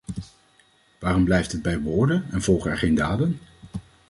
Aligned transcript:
Waarom 0.99 1.23
blijft 1.25 1.51
het 1.51 1.61
bij 1.61 1.79
woorden 1.79 2.25
en 2.31 2.41
volgen 2.41 2.71
er 2.71 2.77
geen 2.77 2.95
daden? 2.95 3.39